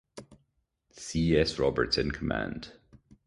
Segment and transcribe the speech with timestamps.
[0.89, 1.37] C.
[1.37, 1.59] S.
[1.59, 2.71] Roberts in command.